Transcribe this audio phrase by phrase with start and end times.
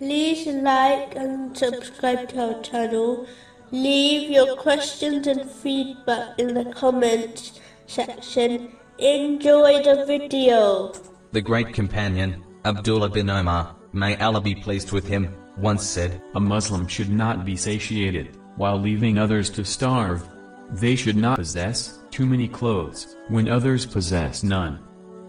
[0.00, 3.26] like and subscribe to our channel.
[3.70, 8.72] Leave your questions and feedback in the comments section.
[8.98, 10.92] Enjoy the video.
[11.32, 16.40] The great companion, Abdullah bin Omar, may Allah be pleased with him, once said, A
[16.40, 20.28] Muslim should not be satiated, while leaving others to starve.
[20.70, 24.80] They should not possess too many clothes, when others possess none.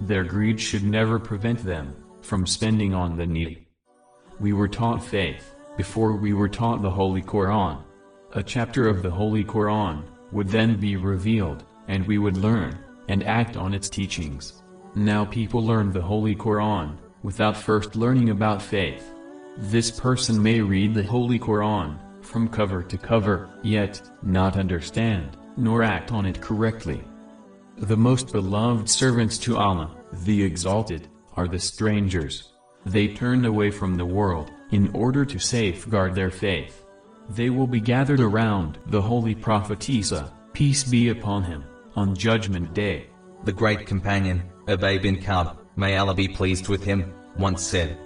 [0.00, 3.69] Their greed should never prevent them from spending on the needy.
[4.40, 7.82] We were taught faith, before we were taught the Holy Quran.
[8.32, 13.22] A chapter of the Holy Quran would then be revealed, and we would learn and
[13.24, 14.62] act on its teachings.
[14.94, 19.12] Now people learn the Holy Quran without first learning about faith.
[19.58, 25.82] This person may read the Holy Quran from cover to cover, yet not understand nor
[25.82, 27.02] act on it correctly.
[27.76, 32.52] The most beloved servants to Allah, the Exalted, are the strangers.
[32.86, 36.84] They turn away from the world, in order to safeguard their faith.
[37.30, 41.64] They will be gathered around the Holy Prophet Isa, peace be upon him,
[41.94, 43.06] on Judgment Day.
[43.44, 47.98] The great companion, Ubay bin Ka'b, may Allah be pleased with him, once said,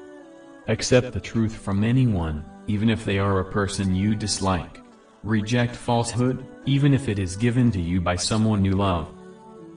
[0.68, 4.80] Accept the truth from anyone, even if they are a person you dislike.
[5.22, 9.08] Reject falsehood, even if it is given to you by someone you love.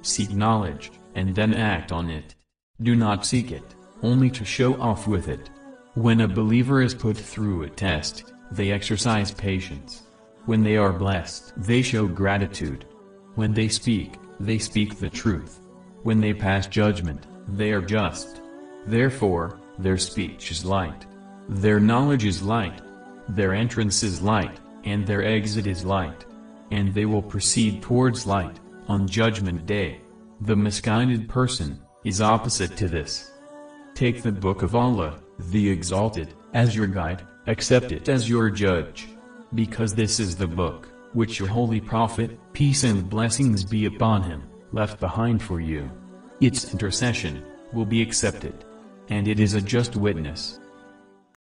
[0.02, 2.36] Seek knowledge, and then act on it.
[2.82, 5.50] Do not seek it, only to show off with it.
[5.96, 10.04] When a believer is put through a test, they exercise patience.
[10.46, 12.86] When they are blessed, they show gratitude.
[13.36, 15.60] When they speak, they speak the truth.
[16.04, 18.42] When they pass judgment, they are just.
[18.86, 21.06] Therefore, their speech is light.
[21.50, 22.82] Their knowledge is light.
[23.30, 26.26] Their entrance is light, and their exit is light.
[26.72, 30.02] And they will proceed towards light, on Judgment Day.
[30.42, 33.32] The misguided person, is opposite to this.
[33.98, 39.08] Take the Book of Allah, the Exalted, as your guide, accept it as your judge.
[39.56, 44.44] Because this is the book, which your Holy Prophet, peace and blessings be upon him,
[44.72, 45.90] left behind for you.
[46.42, 48.66] Its intercession, will be accepted.
[49.10, 50.60] And it is a just witness.